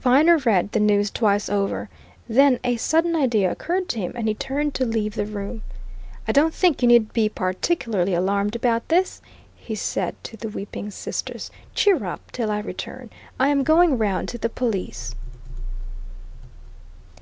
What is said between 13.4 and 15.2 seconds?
am going round to the police."